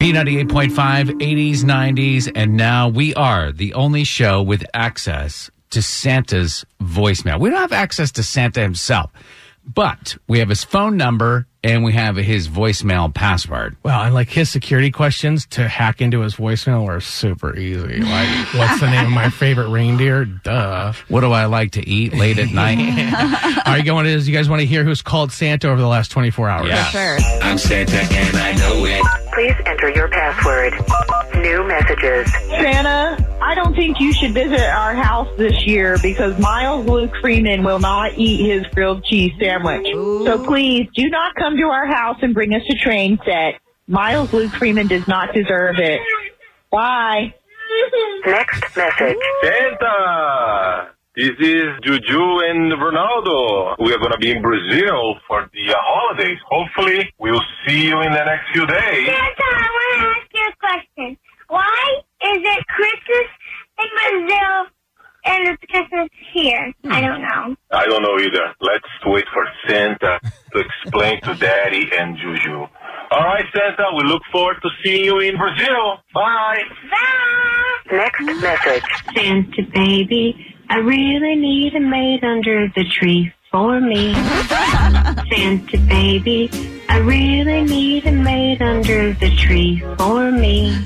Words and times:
B98.5, 0.00 1.18
80s, 1.18 1.64
90s, 1.64 2.30
and 2.32 2.56
now 2.56 2.88
we 2.88 3.12
are 3.14 3.50
the 3.50 3.74
only 3.74 4.04
show 4.04 4.40
with 4.40 4.64
access 4.72 5.50
to 5.70 5.82
Santa's 5.82 6.64
voicemail. 6.80 7.40
We 7.40 7.50
don't 7.50 7.58
have 7.58 7.72
access 7.72 8.12
to 8.12 8.22
Santa 8.22 8.60
himself, 8.60 9.10
but 9.66 10.16
we 10.28 10.38
have 10.38 10.50
his 10.50 10.62
phone 10.62 10.96
number 10.96 11.48
and 11.64 11.82
we 11.82 11.94
have 11.94 12.14
his 12.14 12.46
voicemail 12.46 13.12
password. 13.12 13.76
Well, 13.82 14.00
and 14.00 14.14
like 14.14 14.28
his 14.28 14.48
security 14.48 14.92
questions 14.92 15.46
to 15.46 15.66
hack 15.66 16.00
into 16.00 16.20
his 16.20 16.36
voicemail 16.36 16.86
were 16.86 17.00
super 17.00 17.56
easy. 17.56 17.98
Like, 18.00 18.28
what's 18.54 18.78
the 18.78 18.88
name 18.88 19.06
of 19.06 19.10
my 19.10 19.30
favorite 19.30 19.68
reindeer? 19.68 20.24
Duh. 20.26 20.92
What 21.08 21.22
do 21.22 21.32
I 21.32 21.46
like 21.46 21.72
to 21.72 21.86
eat 21.86 22.14
late 22.14 22.38
at 22.38 22.52
night? 22.52 22.78
Are 23.66 23.76
you 23.76 23.84
going 23.84 24.04
to, 24.04 24.16
you 24.16 24.32
guys 24.32 24.48
want 24.48 24.60
to 24.60 24.66
hear 24.66 24.84
who's 24.84 25.02
called 25.02 25.32
Santa 25.32 25.68
over 25.68 25.80
the 25.80 25.88
last 25.88 26.12
24 26.12 26.48
hours? 26.48 26.68
Yeah. 26.68 26.84
Sure. 26.84 27.18
I'm 27.42 27.58
Santa 27.58 27.96
and 27.96 28.36
I 28.36 28.52
know 28.52 28.84
it. 28.84 29.27
Please 29.38 29.54
enter 29.66 29.88
your 29.90 30.08
password. 30.08 30.72
New 31.36 31.62
messages. 31.62 32.28
Santa, 32.48 33.24
I 33.40 33.54
don't 33.54 33.72
think 33.72 34.00
you 34.00 34.12
should 34.12 34.32
visit 34.32 34.58
our 34.58 34.96
house 34.96 35.28
this 35.38 35.64
year 35.64 35.96
because 36.02 36.36
Miles 36.40 36.84
Luke 36.86 37.12
Freeman 37.20 37.62
will 37.62 37.78
not 37.78 38.18
eat 38.18 38.44
his 38.44 38.66
grilled 38.74 39.04
cheese 39.04 39.30
sandwich. 39.40 39.86
So 39.92 40.44
please 40.44 40.88
do 40.92 41.08
not 41.08 41.36
come 41.36 41.56
to 41.56 41.66
our 41.66 41.86
house 41.86 42.16
and 42.20 42.34
bring 42.34 42.52
us 42.52 42.62
a 42.68 42.74
train 42.74 43.16
set. 43.24 43.60
Miles 43.86 44.32
Luke 44.32 44.50
Freeman 44.50 44.88
does 44.88 45.06
not 45.06 45.32
deserve 45.32 45.76
it. 45.78 46.00
Bye. 46.72 47.32
Next 48.26 48.76
message. 48.76 49.18
Santa! 49.44 50.90
This 51.18 51.34
is 51.40 51.66
Juju 51.82 52.22
and 52.46 52.70
Ronaldo. 52.78 53.74
We 53.80 53.92
are 53.92 53.98
going 53.98 54.12
to 54.12 54.18
be 54.20 54.30
in 54.30 54.40
Brazil 54.40 55.16
for 55.26 55.50
the 55.52 55.74
uh, 55.74 55.76
holidays. 55.76 56.38
Hopefully, 56.48 57.12
we'll 57.18 57.42
see 57.66 57.88
you 57.88 58.00
in 58.02 58.12
the 58.12 58.24
next 58.24 58.46
few 58.52 58.64
days. 58.64 59.04
Santa, 59.04 59.48
I 59.50 59.66
want 59.74 59.98
to 59.98 60.06
ask 60.14 60.28
you 60.32 60.46
a 60.46 60.56
question. 60.60 61.18
Why 61.48 62.02
is 62.22 62.38
it 62.38 62.66
Christmas 62.68 63.28
in 63.82 63.88
Brazil 63.98 64.66
and 65.24 65.48
it's 65.48 65.62
Christmas 65.68 66.08
here? 66.32 66.72
I 66.88 67.00
don't 67.00 67.20
know. 67.20 67.56
I 67.72 67.84
don't 67.86 68.02
know 68.02 68.16
either. 68.20 68.54
Let's 68.60 68.86
wait 69.04 69.24
for 69.34 69.44
Santa 69.66 70.20
to 70.22 70.60
explain 70.60 71.20
to 71.22 71.34
Daddy 71.34 71.90
and 71.98 72.16
Juju. 72.16 72.58
All 73.10 73.24
right, 73.24 73.44
Santa, 73.52 73.86
we 73.96 74.04
look 74.08 74.22
forward 74.30 74.58
to 74.62 74.68
seeing 74.84 75.04
you 75.04 75.18
in 75.18 75.36
Brazil. 75.36 75.98
Bye. 76.14 76.62
Bye. 76.92 77.96
Next 77.96 78.20
message. 78.20 78.84
Santa 79.16 79.62
baby, 79.74 80.54
I 80.70 80.78
really 80.78 81.34
need 81.34 81.74
a 81.74 81.80
maid 81.80 82.22
under 82.24 82.68
the 82.68 82.84
tree 82.84 83.32
for 83.50 83.80
me. 83.80 84.12
Santa 85.30 85.78
baby, 85.88 86.50
I 86.88 86.98
really 86.98 87.64
need 87.64 88.06
a 88.06 88.12
maid 88.12 88.60
under 88.60 89.14
the 89.14 89.34
tree 89.34 89.82
for 89.96 90.30
me. 90.30 90.78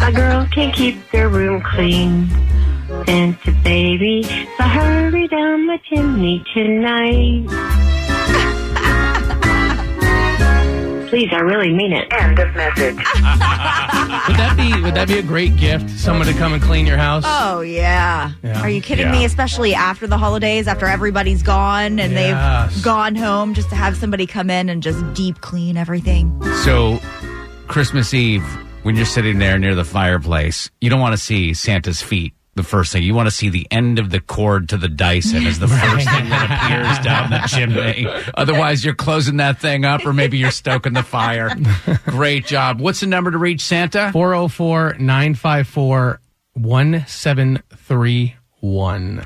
My 0.00 0.10
girl 0.12 0.48
can't 0.52 0.74
keep 0.74 1.10
their 1.12 1.28
room 1.28 1.62
clean. 1.62 2.28
Santa 3.06 3.52
baby, 3.62 4.24
so 4.58 4.64
hurry 4.64 5.28
down 5.28 5.66
the 5.68 5.78
chimney 5.88 6.44
tonight. 6.52 7.83
Please, 11.14 11.30
I 11.30 11.42
really 11.42 11.72
mean 11.72 11.92
it. 11.92 12.12
End 12.12 12.40
of 12.40 12.52
message. 12.56 12.96
Would 12.96 14.36
that 14.36 14.54
be, 14.56 14.82
would 14.82 14.94
that 14.96 15.06
be 15.06 15.18
a 15.18 15.22
great 15.22 15.54
gift? 15.56 15.88
Someone 15.90 16.26
to 16.26 16.32
come 16.32 16.52
and 16.54 16.60
clean 16.60 16.86
your 16.88 16.96
house? 16.96 17.22
Oh 17.24 17.60
yeah. 17.60 18.32
Yeah. 18.42 18.60
Are 18.60 18.68
you 18.68 18.82
kidding 18.82 19.06
Yeah. 19.06 19.12
me? 19.12 19.24
Especially 19.24 19.74
after 19.76 20.08
the 20.08 20.18
holidays, 20.18 20.66
after 20.66 20.86
everybody's 20.86 21.44
gone 21.44 22.00
and 22.00 22.12
Yes. 22.14 22.74
they've 22.74 22.82
gone 22.84 23.14
home, 23.14 23.54
just 23.54 23.68
to 23.68 23.76
have 23.76 23.96
somebody 23.96 24.26
come 24.26 24.50
in 24.50 24.68
and 24.68 24.82
just 24.82 25.00
deep 25.14 25.40
clean 25.40 25.76
everything. 25.76 26.36
so, 26.64 27.00
Christmas 27.68 28.12
Eve, 28.12 28.42
when 28.82 28.96
you're 28.96 29.06
sitting 29.06 29.38
there 29.38 29.56
near 29.56 29.76
the 29.76 29.84
fireplace, 29.84 30.68
you 30.80 30.90
don't 30.90 31.00
want 31.00 31.12
to 31.12 31.18
see 31.22 31.54
Santa's 31.54 32.02
feet. 32.02 32.32
The 32.56 32.62
first 32.62 32.92
thing 32.92 33.02
you 33.02 33.14
want 33.14 33.26
to 33.26 33.32
see 33.32 33.48
the 33.48 33.66
end 33.70 33.98
of 33.98 34.10
the 34.10 34.20
cord 34.20 34.68
to 34.68 34.76
the 34.76 34.88
Dyson 34.88 35.44
is 35.46 35.58
the 35.58 35.66
first 35.82 36.08
thing 36.08 36.28
that 36.28 36.50
appears 36.50 36.98
down 37.04 37.30
the 37.30 37.38
chimney. 37.48 38.06
Otherwise, 38.34 38.84
you're 38.84 38.94
closing 38.94 39.38
that 39.38 39.58
thing 39.60 39.84
up, 39.84 40.06
or 40.06 40.12
maybe 40.12 40.38
you're 40.38 40.52
stoking 40.52 40.92
the 40.92 41.02
fire. 41.02 41.50
Great 42.04 42.46
job. 42.46 42.80
What's 42.80 43.00
the 43.00 43.06
number 43.06 43.32
to 43.32 43.38
reach 43.38 43.60
Santa? 43.60 44.12
404 44.12 44.96
954 45.00 46.20
1731. 46.54 49.24